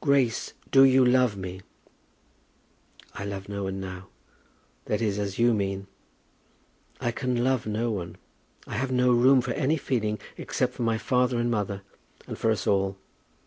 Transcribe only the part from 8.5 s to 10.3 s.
I have no room for any feeling